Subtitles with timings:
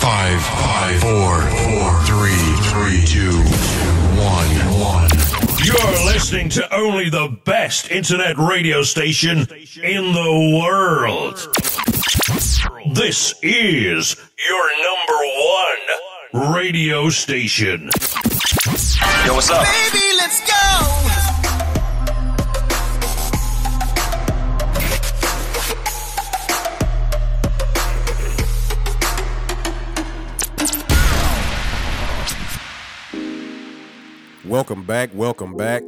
[0.00, 3.36] Five, five, four, four, three, three, two,
[4.16, 5.08] one, one.
[5.64, 9.38] You're listening to only the best internet radio station
[9.82, 11.36] in the world.
[12.94, 14.16] This is
[14.48, 17.90] your number one radio station.
[19.26, 19.66] Yo, what's up?
[19.92, 20.07] Baby,
[34.48, 35.10] Welcome back.
[35.12, 35.82] Welcome back.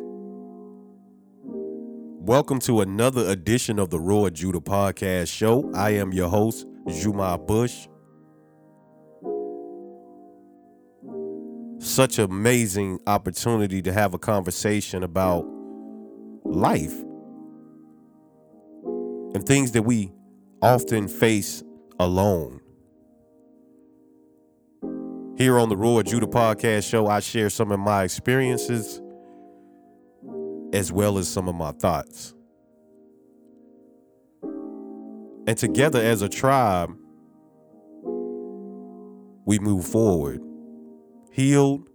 [1.46, 5.73] Welcome to another edition of the Roar of Judah Podcast Show.
[5.74, 7.88] I am your host, Juma Bush.
[11.78, 15.46] Such amazing opportunity to have a conversation about
[16.45, 16.92] life
[19.34, 20.12] and things that we
[20.60, 21.62] often face
[21.98, 22.60] alone.
[25.41, 29.01] Here on the Roar of Judah Podcast Show, I share some of my experiences
[30.74, 32.35] as well as some of my thoughts.
[35.47, 36.95] And together as a tribe,
[39.47, 40.43] we move forward,
[41.32, 41.88] healed,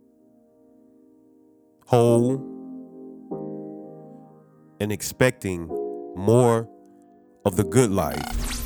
[1.86, 2.38] whole,
[4.80, 5.68] and expecting
[6.16, 6.68] more
[7.46, 8.65] of the good life.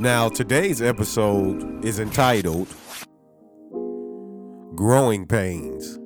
[0.00, 2.68] Now, today's episode is entitled
[4.76, 5.98] Growing Pains.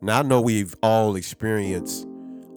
[0.00, 2.06] Now, I know we've all experienced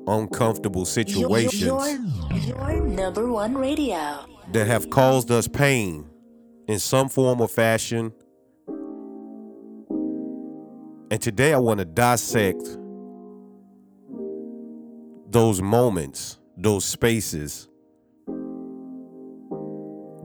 [0.08, 1.86] uncomfortable situations Your,
[2.32, 4.26] your number one radio.
[4.54, 6.10] that have caused us pain
[6.70, 8.14] in some form or fashion.
[11.12, 12.64] And today I want to dissect
[15.30, 17.68] those moments, those spaces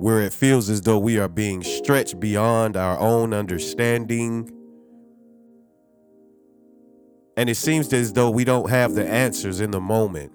[0.00, 4.50] where it feels as though we are being stretched beyond our own understanding.
[7.36, 10.32] And it seems as though we don't have the answers in the moment.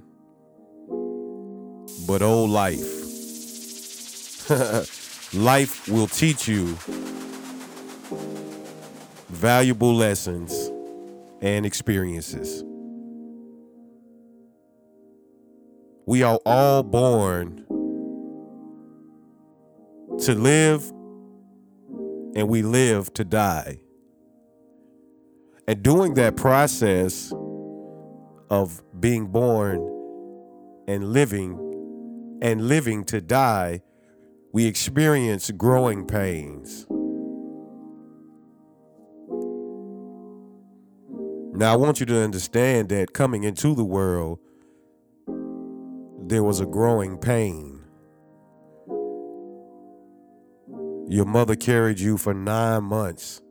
[2.08, 2.84] But oh, life.
[5.34, 6.78] life will teach you
[9.30, 10.70] valuable lessons
[11.42, 12.64] and experiences.
[16.06, 17.66] We are all born
[20.20, 20.90] to live
[22.36, 23.80] and we live to die.
[25.68, 27.34] And during that process
[28.50, 29.80] of being born
[30.88, 33.82] and living and living to die,
[34.52, 36.86] we experience growing pains.
[41.58, 44.40] Now, I want you to understand that coming into the world,
[46.28, 47.75] there was a growing pain.
[51.08, 53.42] Your mother carried you for nine months.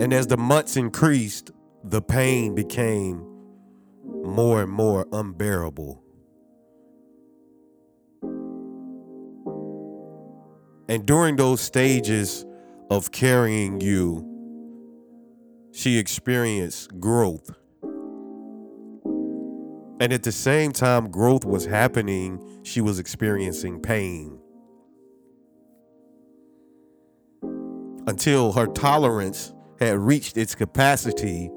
[0.00, 1.50] And as the months increased,
[1.84, 3.26] the pain became
[4.24, 6.02] more and more unbearable.
[10.88, 12.46] And during those stages
[12.90, 14.26] of carrying you,
[15.72, 17.50] she experienced growth.
[20.00, 24.39] And at the same time growth was happening, she was experiencing pain.
[28.10, 31.48] Until her tolerance had reached its capacity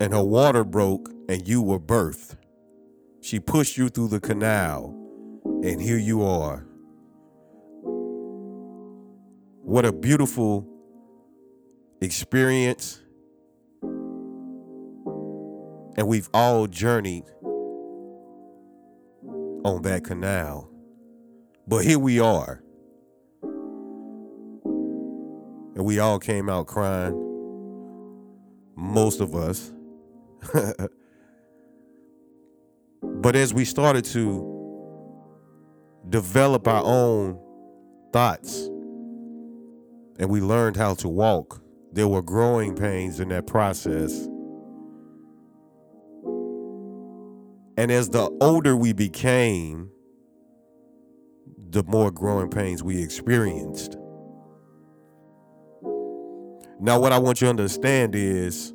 [0.00, 2.34] and her water broke and you were birthed.
[3.20, 4.92] She pushed you through the canal,
[5.62, 6.66] and here you are.
[9.62, 10.66] What a beautiful
[12.00, 13.00] experience.
[15.96, 17.30] And we've all journeyed
[19.64, 20.68] on that canal.
[21.68, 22.64] But here we are.
[25.80, 27.14] And we all came out crying.
[28.76, 29.72] Most of us.
[33.02, 34.46] but as we started to
[36.06, 37.40] develop our own
[38.12, 38.66] thoughts
[40.18, 44.28] and we learned how to walk, there were growing pains in that process.
[47.78, 49.88] And as the older we became,
[51.70, 53.96] the more growing pains we experienced.
[56.82, 58.72] Now, what I want you to understand is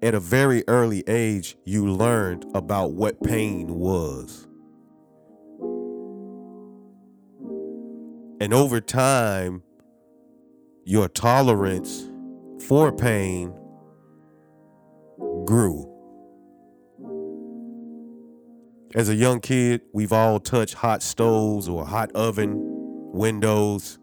[0.00, 4.48] at a very early age, you learned about what pain was.
[8.40, 9.62] And over time,
[10.86, 12.08] your tolerance
[12.66, 13.52] for pain
[15.44, 15.92] grew.
[18.94, 22.54] As a young kid, we've all touched hot stoves or hot oven,
[23.12, 23.98] windows,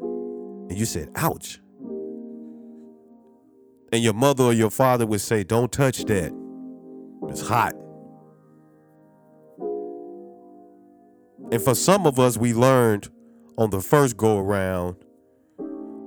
[0.00, 1.60] and you said, ouch.
[3.92, 6.32] And your mother or your father would say, don't touch that.
[7.28, 7.74] It's hot.
[11.52, 13.08] And for some of us, we learned
[13.56, 14.96] on the first go around,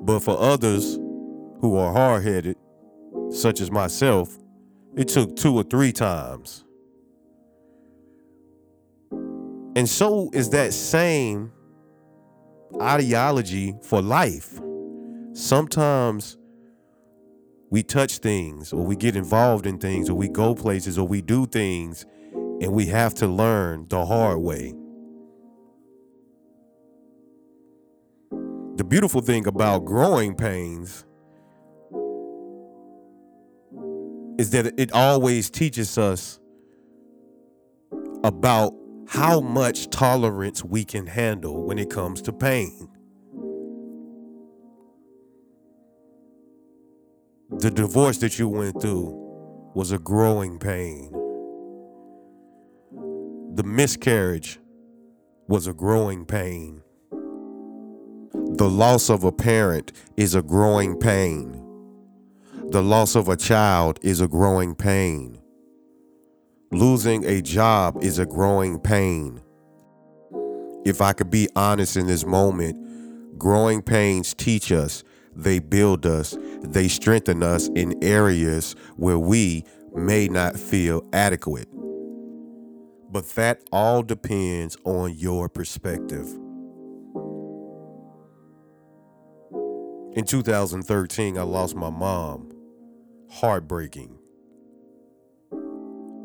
[0.02, 0.96] but for others
[1.62, 2.58] who are hard headed,
[3.31, 4.38] such as myself,
[4.98, 6.66] it took two or three times.
[9.76, 11.52] And so is that same
[12.81, 14.60] ideology for life.
[15.34, 16.38] Sometimes
[17.69, 21.21] we touch things or we get involved in things or we go places or we
[21.21, 22.06] do things
[22.62, 24.74] and we have to learn the hard way.
[28.75, 31.06] The beautiful thing about growing pains
[34.39, 36.39] is that it always teaches us
[38.24, 38.74] about
[39.07, 42.88] how much tolerance we can handle when it comes to pain.
[47.51, 49.10] The divorce that you went through
[49.74, 51.12] was a growing pain.
[53.56, 54.60] The miscarriage
[55.48, 56.84] was a growing pain.
[58.31, 61.60] The loss of a parent is a growing pain.
[62.68, 65.40] The loss of a child is a growing pain.
[66.72, 69.42] Losing a job is a growing pain.
[70.86, 75.04] If I could be honest in this moment, growing pains teach us,
[75.44, 79.63] they build us, they strengthen us in areas where we
[79.95, 81.68] may not feel adequate.
[83.12, 86.27] But that all depends on your perspective.
[90.13, 92.51] In 2013, I lost my mom
[93.31, 94.18] heartbreaking.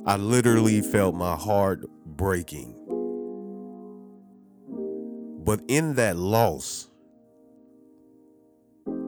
[0.06, 2.74] I literally felt my heart breaking.
[5.44, 6.90] But in that loss,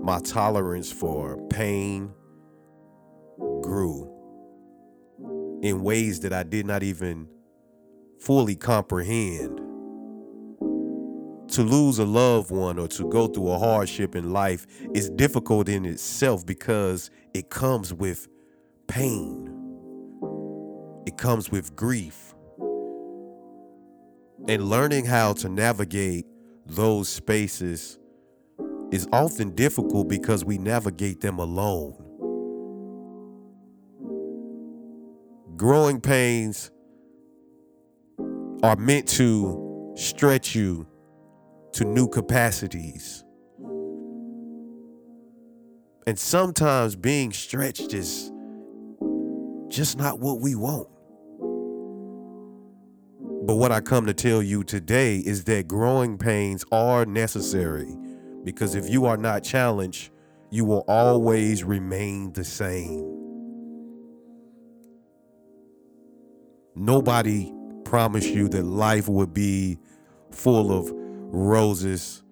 [0.06, 2.12] my tolerance for pain
[3.60, 4.08] grew
[5.64, 7.26] in ways that I did not even
[8.20, 9.58] fully comprehend.
[11.48, 15.68] To lose a loved one or to go through a hardship in life is difficult
[15.68, 18.28] in itself because it comes with
[18.86, 19.52] pain,
[21.04, 22.32] it comes with grief.
[24.46, 26.26] And learning how to navigate
[26.64, 27.98] those spaces
[28.92, 31.94] is often difficult because we navigate them alone.
[35.56, 36.70] Growing pains
[38.62, 40.86] are meant to stretch you
[41.72, 43.24] to new capacities.
[46.06, 48.30] And sometimes being stretched is
[49.68, 50.88] just not what we want.
[53.46, 57.96] But what I come to tell you today is that growing pains are necessary
[58.46, 60.10] because if you are not challenged,
[60.50, 63.04] you will always remain the same.
[66.76, 67.52] Nobody
[67.84, 69.80] promised you that life would be
[70.30, 72.22] full of roses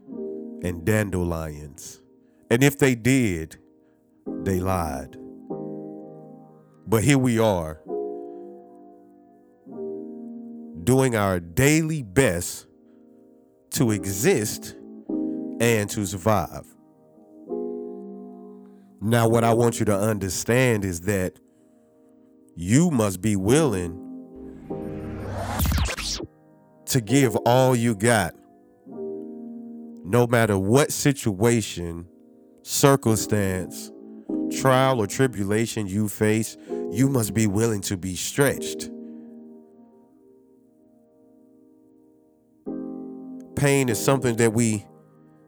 [0.63, 2.01] and dandelions.
[2.49, 3.57] And if they did,
[4.25, 5.17] they lied.
[6.87, 7.81] But here we are,
[10.85, 12.69] doing our daily best
[13.71, 14.77] to exist
[15.61, 16.67] and to survive.
[19.01, 21.39] Now, what I want you to understand is that
[22.56, 24.01] you must be willing
[26.87, 28.34] to give all you got,
[30.05, 32.06] no matter what situation,
[32.63, 33.91] circumstance,
[34.58, 36.56] trial, or tribulation you face,
[36.91, 38.91] you must be willing to be stretched.
[43.56, 44.87] Pain is something that we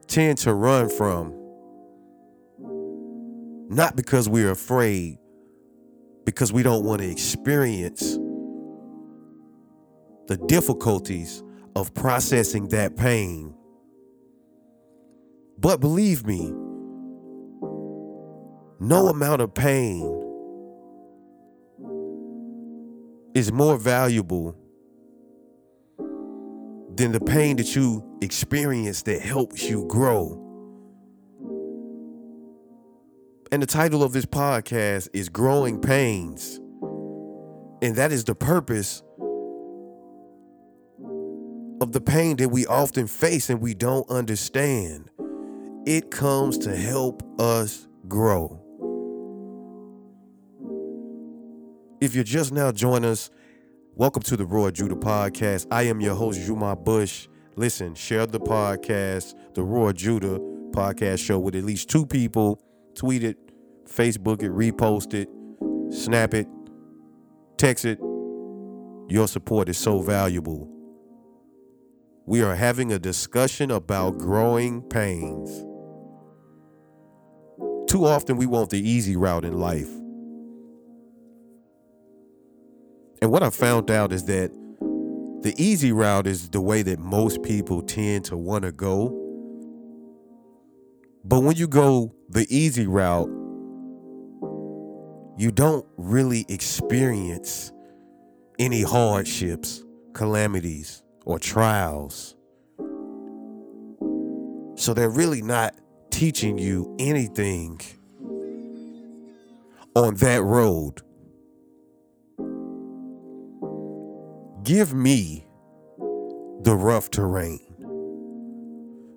[0.07, 1.35] tend to run from,
[3.69, 5.19] not because we're afraid,
[6.25, 8.19] because we don't want to experience
[10.29, 11.43] the difficulties
[11.75, 13.55] of processing that pain.
[15.59, 16.53] But believe me,
[18.81, 20.13] no amount of pain
[23.35, 24.57] is more valuable
[26.97, 30.43] than the pain that you experience that helps you grow.
[33.53, 36.59] And the title of this podcast is Growing Pains.
[37.83, 39.03] And that is the purpose
[41.81, 45.11] of the pain that we often face and we don't understand.
[45.85, 48.63] It comes to help us grow.
[52.01, 53.31] If you're just now joining us,
[53.99, 55.67] Welcome to the Roar of Judah podcast.
[55.71, 57.29] I am your host, Juma Bush.
[57.55, 60.39] Listen, share the podcast, the Roar of Judah
[60.73, 62.61] podcast show with at least two people.
[62.95, 63.39] Tweet it,
[63.87, 65.31] Facebook it, repost it,
[65.91, 66.47] snap it,
[67.57, 67.99] text it.
[69.09, 70.69] Your support is so valuable.
[72.27, 75.49] We are having a discussion about growing pains.
[77.91, 79.89] Too often we want the easy route in life.
[83.23, 84.51] And what I found out is that
[85.43, 89.23] the easy route is the way that most people tend to want to go.
[91.25, 93.29] But when you go the easy route,
[95.39, 97.73] you don't really experience
[98.59, 102.35] any hardships, calamities, or trials.
[104.77, 105.75] So they're really not
[106.11, 107.81] teaching you anything
[109.95, 111.03] on that road.
[114.67, 115.47] Give me
[116.63, 117.61] the rough terrain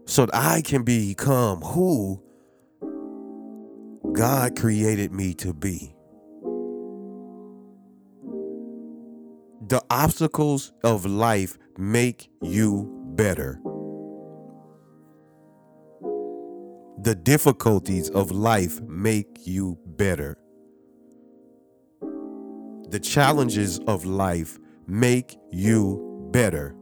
[0.06, 2.22] so that I can become who
[4.14, 5.96] God created me to be.
[9.70, 13.60] The obstacles of life make you better.
[17.02, 20.38] The difficulties of life make you better.
[22.90, 26.76] The challenges of life make you better.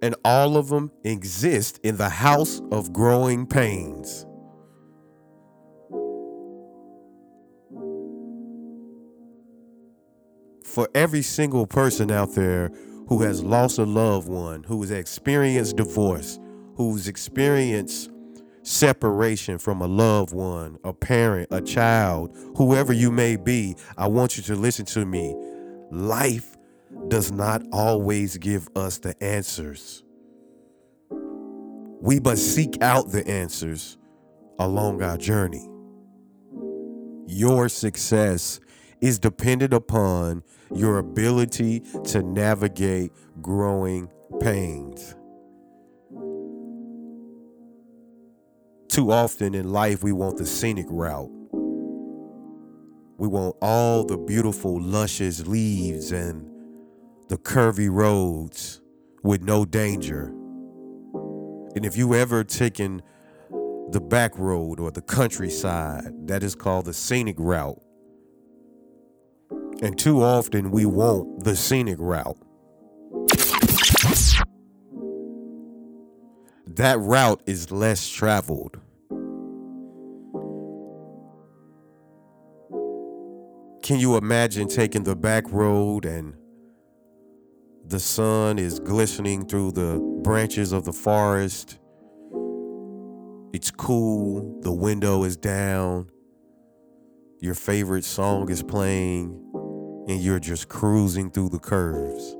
[0.00, 4.24] And all of them exist in the house of growing pains.
[10.64, 12.70] For every single person out there
[13.08, 16.38] who has lost a loved one, who has experienced divorce,
[16.76, 18.10] who's experienced
[18.62, 24.36] separation from a loved one, a parent, a child, whoever you may be, I want
[24.36, 25.34] you to listen to me.
[25.90, 26.56] Life
[27.08, 30.02] does not always give us the answers.
[32.00, 33.96] We must seek out the answers
[34.58, 35.68] along our journey.
[37.26, 38.60] Your success
[39.00, 40.42] is dependent upon
[40.74, 45.14] your ability to navigate growing pains.
[48.88, 51.30] Too often in life, we want the scenic route.
[53.18, 56.48] We want all the beautiful, luscious leaves and
[57.28, 58.80] the curvy roads
[59.24, 60.26] with no danger.
[61.74, 63.02] And if you ever taken
[63.90, 67.82] the back road or the countryside, that is called the scenic route.
[69.82, 72.38] And too often we want the scenic route.
[76.68, 78.80] That route is less traveled.
[83.88, 86.34] Can you imagine taking the back road and
[87.86, 91.78] the sun is glistening through the branches of the forest?
[93.54, 96.10] It's cool, the window is down,
[97.40, 99.30] your favorite song is playing,
[100.06, 102.36] and you're just cruising through the curves.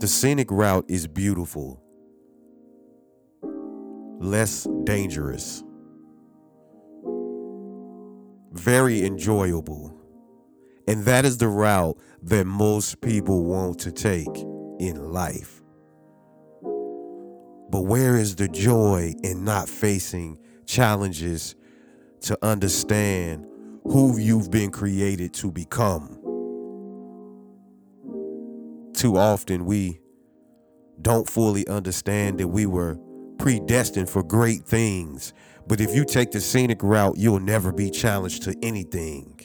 [0.00, 1.82] The scenic route is beautiful,
[4.20, 5.64] less dangerous,
[8.50, 9.96] very enjoyable.
[10.86, 14.36] And that is the route that most people want to take
[14.78, 15.62] in life.
[17.70, 21.54] But where is the joy in not facing challenges
[22.22, 23.46] to understand
[23.84, 26.16] who you've been created to become?
[28.92, 30.00] Too often we
[31.00, 32.98] don't fully understand that we were
[33.38, 35.32] predestined for great things.
[35.66, 39.40] But if you take the scenic route, you'll never be challenged to anything.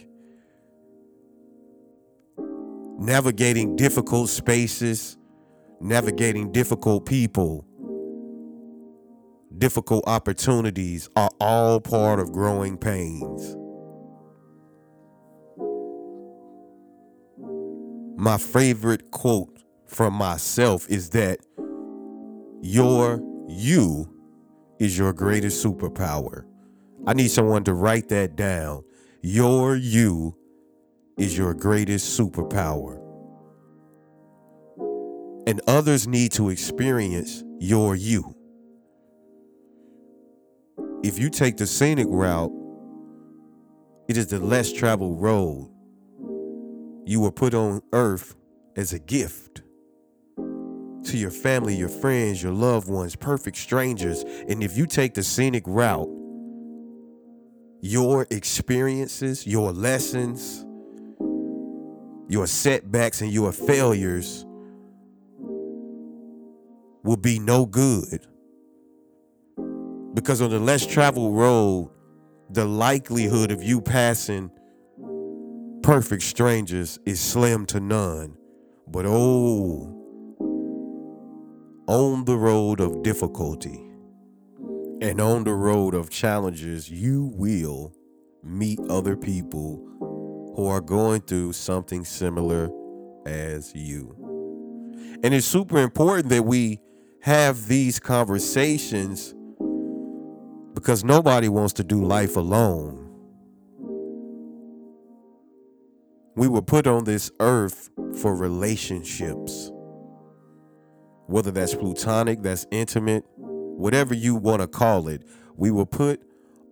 [2.97, 5.17] Navigating difficult spaces,
[5.81, 7.65] navigating difficult people,
[9.57, 13.55] difficult opportunities are all part of growing pains.
[18.17, 21.39] My favorite quote from myself is that
[22.61, 24.14] your you
[24.79, 26.45] is your greatest superpower.
[27.05, 28.83] I need someone to write that down.
[29.21, 30.35] Your you
[31.17, 33.01] is your greatest superpower.
[35.47, 38.35] And others need to experience your you.
[41.03, 42.51] If you take the scenic route,
[44.07, 45.71] it is the less traveled road.
[47.05, 48.35] You were put on earth
[48.75, 49.61] as a gift
[51.05, 54.23] to your family, your friends, your loved ones, perfect strangers.
[54.47, 56.09] And if you take the scenic route,
[57.81, 60.65] your experiences, your lessons,
[62.27, 64.45] your setbacks and your failures
[67.03, 68.25] will be no good.
[70.15, 71.91] Because on the less traveled road,
[72.49, 74.49] the likelihood of you passing
[75.83, 78.35] perfect strangers is slim to none.
[78.87, 79.94] But oh,
[81.87, 83.85] on the road of difficulty
[85.01, 87.93] and on the road of challenges, you will
[88.43, 89.83] meet other people
[90.55, 92.69] who are going through something similar
[93.25, 94.15] as you.
[95.23, 96.79] And it's super important that we
[97.21, 99.33] have these conversations
[100.73, 103.01] because nobody wants to do life alone.
[106.35, 107.89] We were put on this earth
[108.21, 109.71] for relationships.
[111.27, 115.23] Whether that's plutonic, that's intimate, whatever you want to call it,
[115.55, 116.21] we were put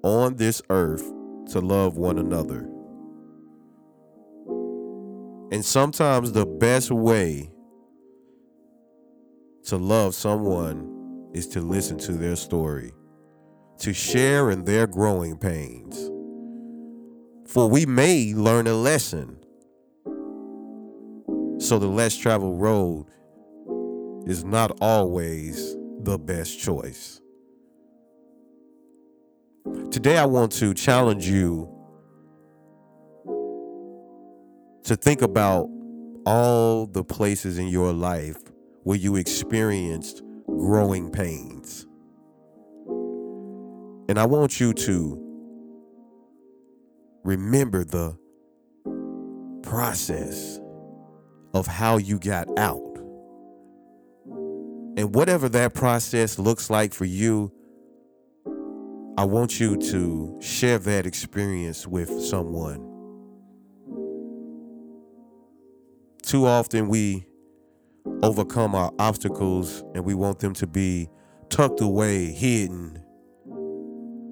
[0.04, 1.12] on this earth
[1.52, 2.70] to love one another.
[5.52, 7.52] And sometimes the best way
[9.66, 12.92] to love someone is to listen to their story,
[13.80, 16.10] to share in their growing pains.
[17.48, 19.38] For we may learn a lesson.
[21.60, 23.06] So the less traveled road
[24.26, 27.22] is not always the best choice.
[29.92, 31.70] Today, I want to challenge you
[34.84, 35.70] to think about
[36.26, 38.38] all the places in your life
[38.84, 41.86] where you experienced growing pains.
[44.10, 45.20] And I want you to
[47.24, 48.18] remember the
[49.62, 50.60] process
[51.54, 52.93] of how you got out.
[54.96, 57.52] And whatever that process looks like for you,
[59.18, 62.90] I want you to share that experience with someone.
[66.22, 67.26] Too often we
[68.22, 71.10] overcome our obstacles and we want them to be
[71.50, 73.04] tucked away, hidden.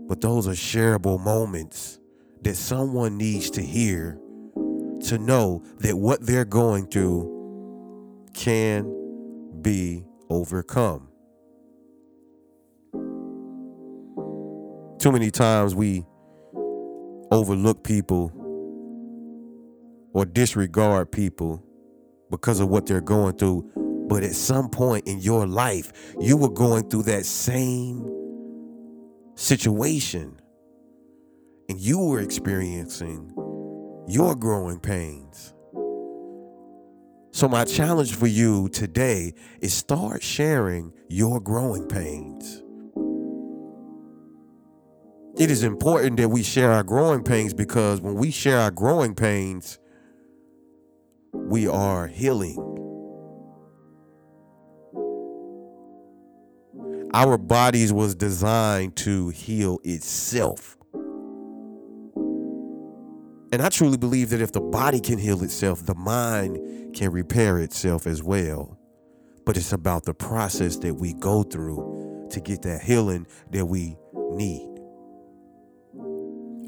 [0.08, 2.00] But those are shareable moments
[2.42, 4.20] that someone needs to hear
[5.06, 8.92] to know that what they're going through can
[9.62, 11.10] be overcome.
[15.00, 16.06] Too many times we
[17.32, 18.32] overlook people
[20.14, 21.64] or disregard people
[22.30, 23.70] because of what they're going through.
[24.08, 28.06] But at some point in your life, you were going through that same
[29.36, 30.40] situation
[31.70, 33.34] and you were experiencing
[34.08, 35.54] your growing pains.
[37.34, 42.62] So, my challenge for you today is start sharing your growing pains.
[45.38, 49.16] It is important that we share our growing pains because when we share our growing
[49.16, 49.80] pains,
[51.32, 52.58] we are healing.
[57.14, 60.78] Our bodies was designed to heal itself.
[63.52, 67.60] And I truly believe that if the body can heal itself, the mind can repair
[67.60, 68.78] itself as well.
[69.46, 73.98] But it's about the process that we go through to get that healing that we
[74.32, 74.70] need.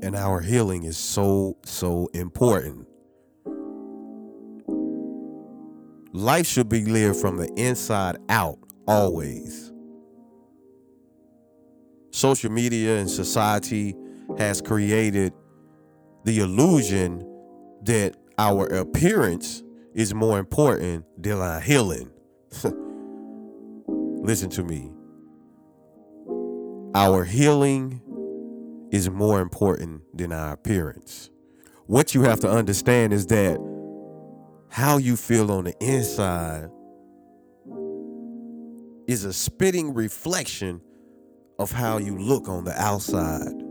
[0.04, 2.88] And our healing is so, so important.
[6.12, 9.72] Life should be lived from the inside out, always.
[12.12, 13.96] Social media and society
[14.38, 15.34] has created
[16.23, 17.19] the illusion
[17.83, 22.09] that our appearance is more important than our healing.
[23.88, 24.91] Listen to me.
[26.95, 28.01] Our healing
[28.91, 31.29] is more important than our appearance.
[31.88, 33.59] What you have to understand is that
[34.69, 36.69] how you feel on the inside
[39.07, 40.81] is a spitting reflection
[41.59, 43.62] of how you look on the outside.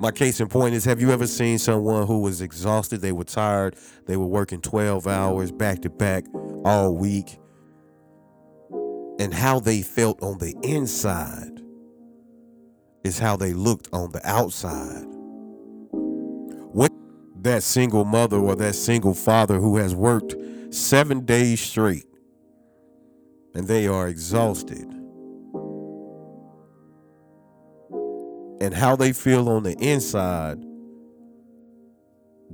[0.00, 3.00] My case in point is have you ever seen someone who was exhausted?
[3.00, 3.74] They were tired.
[4.06, 6.24] They were working 12 hours back to back
[6.64, 7.38] all week.
[9.18, 11.60] And how they felt on the inside
[13.02, 15.04] is how they looked on the outside.
[16.70, 16.92] What
[17.40, 20.36] that single mother or that single father who has worked
[20.70, 22.06] seven days straight
[23.54, 24.97] and they are exhausted
[28.60, 30.64] and how they feel on the inside,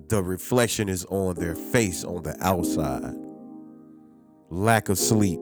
[0.09, 3.15] the reflection is on their face on the outside.
[4.51, 5.41] Lack of sleep.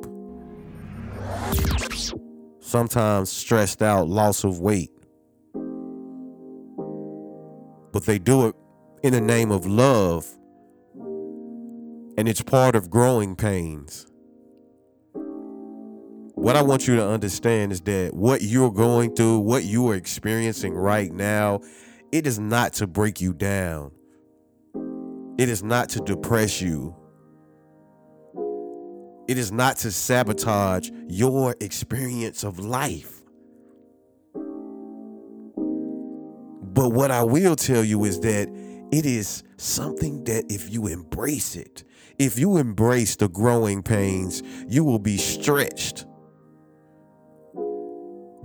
[2.61, 4.91] Sometimes stressed out, loss of weight.
[7.93, 8.57] But they do it
[9.03, 10.27] in the name of love,
[12.17, 14.07] and it's part of growing pains.
[16.35, 19.95] What I want you to understand is that what you're going through, what you are
[19.95, 21.61] experiencing right now,
[22.11, 23.93] it is not to break you down.
[25.39, 26.97] It is not to depress you.
[29.29, 33.23] It is not to sabotage your experience of life.
[36.63, 38.49] But what I will tell you is that
[38.91, 41.85] it is something that if you embrace it,
[42.19, 46.07] if you embrace the growing pains, you will be stretched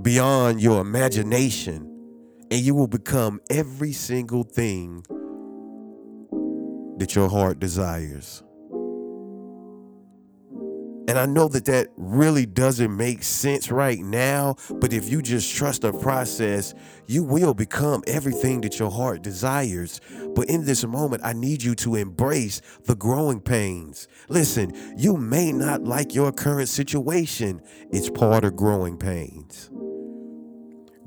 [0.01, 1.93] beyond your imagination
[2.49, 5.03] and you will become every single thing
[6.97, 8.43] that your heart desires.
[11.09, 15.55] And I know that that really doesn't make sense right now, but if you just
[15.55, 16.73] trust the process,
[17.07, 20.01] you will become everything that your heart desires.
[20.35, 24.09] But in this moment, I need you to embrace the growing pains.
[24.27, 29.69] Listen, you may not like your current situation, it's part of growing pains.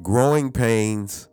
[0.03, 1.29] Growing pains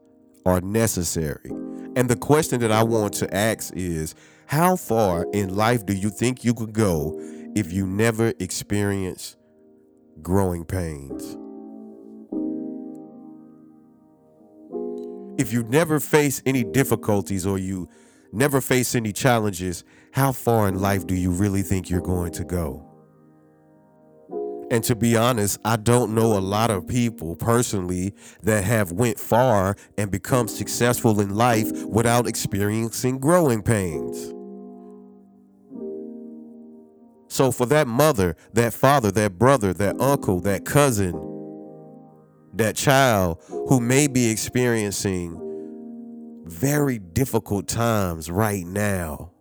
[0.46, 1.50] are necessary.
[1.96, 4.14] And the question that I want to ask is
[4.48, 7.16] how far in life do you think you could go
[7.56, 9.38] if you never experience
[10.22, 11.38] growing pains?
[15.40, 17.88] If you never face any difficulties or you
[18.34, 22.44] never face any challenges, how far in life do you really think you're going to
[22.44, 22.87] go?
[24.70, 29.20] And to be honest, I don't know a lot of people personally that have went
[29.20, 34.34] far and become successful in life without experiencing growing pains.
[37.30, 41.14] So for that mother, that father, that brother, that uncle, that cousin,
[42.54, 45.44] that child who may be experiencing
[46.46, 49.32] very difficult times right now,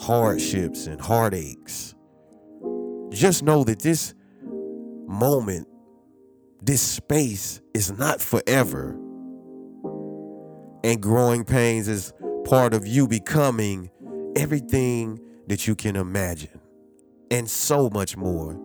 [0.00, 1.94] hardships and heartaches,
[3.10, 4.14] just know that this
[5.06, 5.66] moment,
[6.62, 8.98] this space is not forever.
[10.84, 12.12] And growing pains is
[12.44, 13.90] part of you becoming
[14.36, 16.60] everything that you can imagine
[17.30, 18.58] and so much more.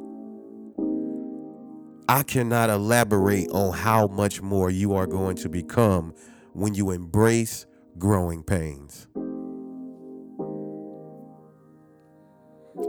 [2.08, 6.14] I cannot elaborate on how much more you are going to become
[6.52, 7.66] when you embrace
[7.98, 9.08] growing pains.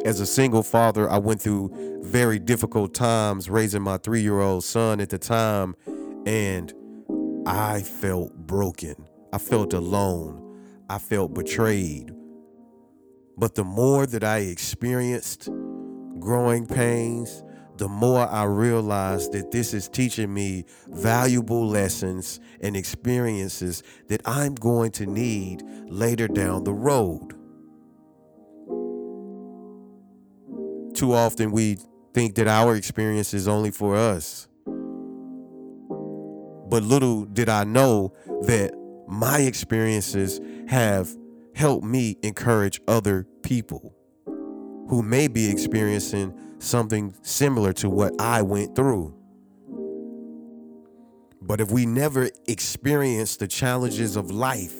[0.04, 4.64] As a single father, I went through very difficult times raising my three year old
[4.64, 5.76] son at the time,
[6.26, 6.72] and
[7.46, 9.08] I felt broken.
[9.32, 10.40] I felt alone.
[10.88, 12.12] I felt betrayed.
[13.36, 15.48] But the more that I experienced
[16.18, 17.42] growing pains,
[17.76, 24.54] the more I realized that this is teaching me valuable lessons and experiences that I'm
[24.54, 27.34] going to need later down the road.
[30.94, 31.78] Too often we
[32.12, 34.48] think that our experience is only for us.
[36.66, 38.72] But little did I know that
[39.08, 41.10] my experiences have
[41.54, 43.94] helped me encourage other people
[44.88, 49.14] who may be experiencing something similar to what I went through.
[51.40, 54.74] But if we never experience the challenges of life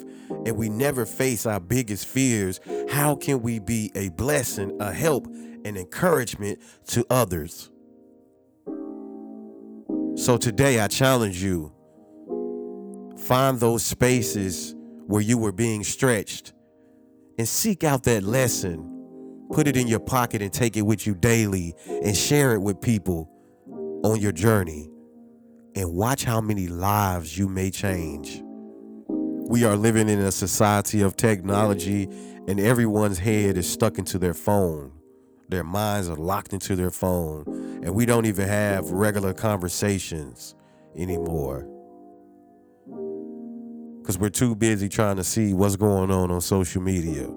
[0.46, 2.60] and we never face our biggest fears,
[2.94, 7.70] how can we be a blessing, a help, and encouragement to others?
[10.16, 11.72] So today I challenge you
[13.18, 14.74] find those spaces
[15.06, 16.52] where you were being stretched
[17.38, 18.94] and seek out that lesson
[19.52, 22.80] Put it in your pocket and take it with you daily and share it with
[22.80, 23.30] people
[24.02, 24.90] on your journey.
[25.76, 28.42] And watch how many lives you may change.
[29.46, 32.04] We are living in a society of technology,
[32.48, 34.90] and everyone's head is stuck into their phone.
[35.50, 37.44] Their minds are locked into their phone,
[37.84, 40.54] and we don't even have regular conversations
[40.96, 41.68] anymore.
[44.00, 47.28] Because we're too busy trying to see what's going on on social media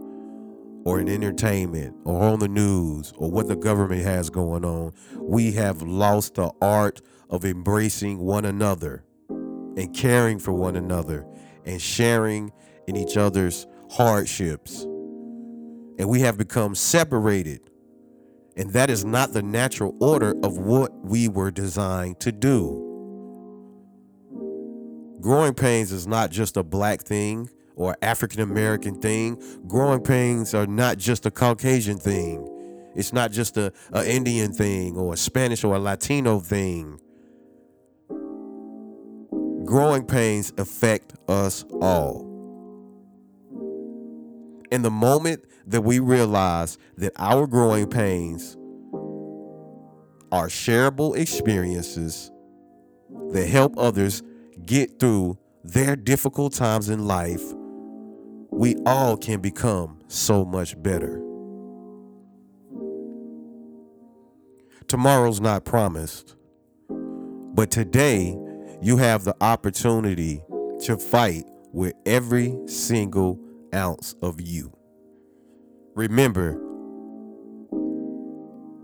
[0.86, 5.52] or in entertainment or on the news or what the government has going on, we
[5.52, 11.26] have lost the art of embracing one another and caring for one another
[11.68, 12.52] and sharing
[12.88, 14.84] in each other's hardships.
[16.00, 17.70] And we have become separated.
[18.56, 22.84] And that is not the natural order of what we were designed to do.
[25.22, 29.42] Growing pains is not just a black thing or African American thing.
[29.68, 32.48] Growing pains are not just a Caucasian thing.
[32.96, 37.00] It's not just a, a Indian thing or a Spanish or a Latino thing.
[39.68, 42.22] Growing pains affect us all.
[44.72, 48.56] And the moment that we realize that our growing pains
[50.32, 52.32] are shareable experiences
[53.34, 54.24] that help others
[54.66, 57.44] get through their difficult times in life,
[58.50, 61.22] we all can become so much better.
[64.88, 66.38] Tomorrow's not promised,
[66.90, 68.38] but today
[68.82, 70.42] you have the opportunity
[70.82, 73.40] to fight with every single
[73.74, 74.72] ounce of you.
[75.96, 76.62] Remember,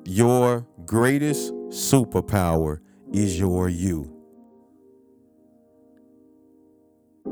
[0.06, 2.80] your greatest superpower
[3.12, 4.10] is your you.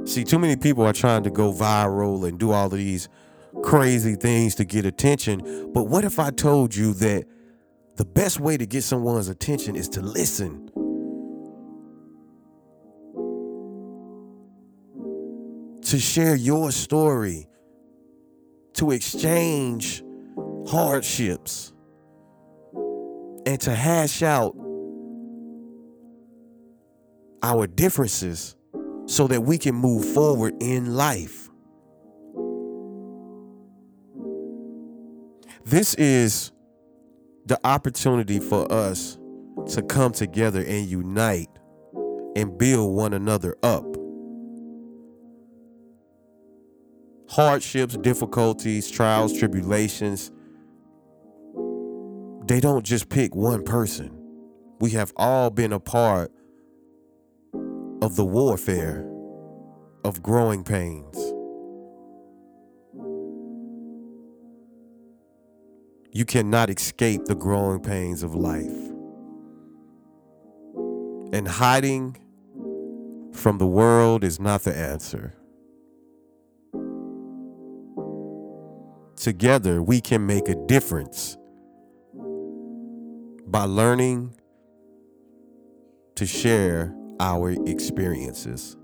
[0.06, 3.10] See, too many people are trying to go viral and do all of these
[3.64, 5.72] crazy things to get attention.
[5.74, 7.26] But what if I told you that
[7.98, 10.70] the best way to get someone's attention is to listen?
[15.92, 17.50] To share your story,
[18.76, 20.02] to exchange
[20.66, 21.74] hardships,
[23.46, 24.56] and to hash out
[27.44, 28.56] our differences
[29.06, 31.50] so that we can move forward in life.
[35.66, 36.54] This is
[37.48, 39.18] the opportunity for us
[39.72, 41.50] to come together and unite
[42.38, 43.91] and build one another up.
[47.32, 50.34] Hardships, difficulties, trials, tribulations,
[52.46, 54.12] they don't just pick one person.
[54.82, 56.30] We have all been a part
[58.02, 59.10] of the warfare
[60.04, 61.16] of growing pains.
[66.12, 68.66] You cannot escape the growing pains of life.
[71.32, 72.18] And hiding
[73.32, 75.41] from the world is not the answer.
[79.22, 81.38] Together, we can make a difference
[83.46, 84.36] by learning
[86.16, 88.76] to share our experiences.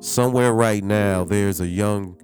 [0.00, 2.20] Somewhere right now, there's a young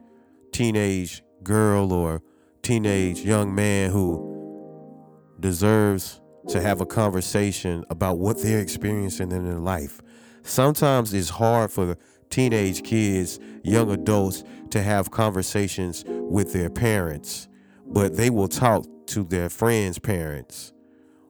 [0.53, 2.21] teenage girl or
[2.61, 5.09] teenage young man who
[5.41, 10.03] deserves to have a conversation about what they're experiencing in their life.
[10.43, 11.97] Sometimes it's hard for
[12.33, 17.49] teenage kids, young adults to have conversations with their parents,
[17.87, 20.73] but they will talk to their friends' parents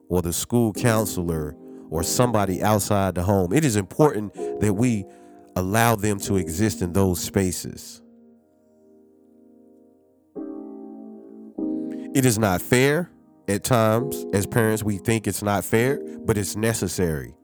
[0.09, 1.55] or the school counselor
[1.89, 3.53] or somebody outside the home.
[3.53, 5.05] It is important that we
[5.55, 8.01] allow them to exist in those spaces.
[12.15, 13.11] It is not fair
[13.47, 14.25] at times.
[14.33, 17.35] As parents, we think it's not fair, but it's necessary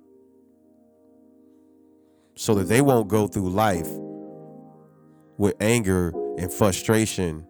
[2.39, 3.89] so that they won't go through life
[5.37, 7.45] with anger and frustration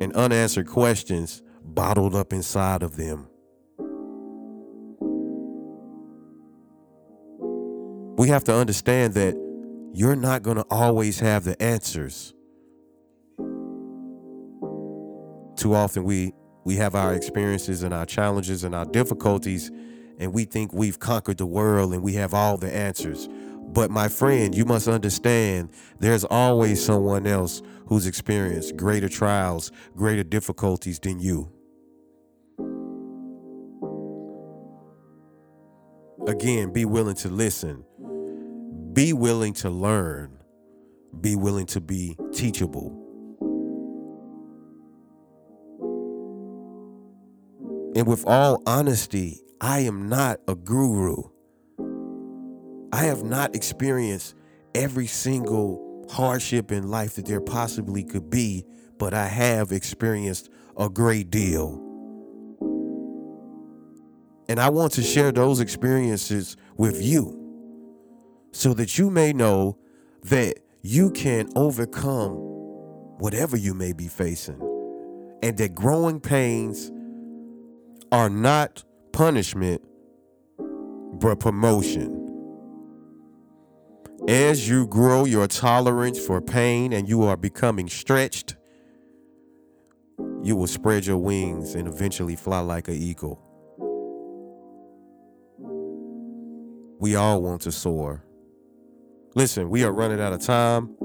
[0.00, 3.28] and unanswered questions bottled up inside of them.
[8.16, 9.36] we have to understand that
[9.92, 12.34] you're not going to always have the answers.
[15.56, 16.32] Too often we
[16.64, 19.70] we have our experiences and our challenges and our difficulties
[20.18, 23.28] and we think we've conquered the world and we have all the answers.
[23.76, 30.24] But my friend, you must understand there's always someone else who's experienced greater trials, greater
[30.24, 31.52] difficulties than you.
[36.26, 37.84] Again, be willing to listen
[38.94, 40.38] be willing to learn,
[41.20, 42.88] be willing to be teachable.
[47.94, 51.24] And with all honesty, I am not a guru.
[52.92, 54.34] I have not experienced
[54.74, 58.64] every single hardship in life that there possibly could be,
[58.98, 61.82] but I have experienced a great deal.
[64.48, 67.42] And I want to share those experiences with you
[68.52, 69.78] so that you may know
[70.24, 72.34] that you can overcome
[73.18, 74.60] whatever you may be facing
[75.42, 76.92] and that growing pains
[78.12, 79.82] are not punishment
[81.18, 82.25] but promotion.
[84.28, 88.56] As you grow your tolerance for pain and you are becoming stretched,
[90.42, 93.40] you will spread your wings and eventually fly like an eagle.
[96.98, 98.24] We all want to soar.
[99.34, 100.96] Listen, we are running out of time.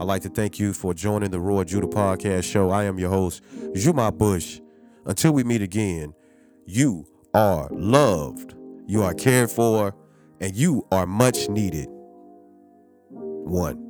[0.00, 2.70] I'd like to thank you for joining the Roar of Judah Podcast Show.
[2.70, 3.42] I am your host,
[3.74, 4.60] Juma Bush.
[5.04, 6.14] Until we meet again,
[6.66, 8.54] you are loved,
[8.86, 9.94] you are cared for,
[10.40, 11.88] and you are much needed.
[13.48, 13.87] One.